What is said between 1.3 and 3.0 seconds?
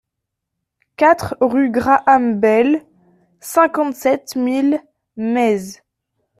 rue Graham Bell,